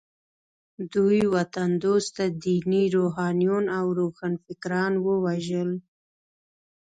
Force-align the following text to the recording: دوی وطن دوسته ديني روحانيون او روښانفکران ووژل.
دوی 0.93 1.21
وطن 1.35 1.69
دوسته 1.85 2.23
ديني 2.43 2.83
روحانيون 2.97 3.65
او 3.77 3.85
روښانفکران 3.99 4.93
ووژل. 5.05 5.71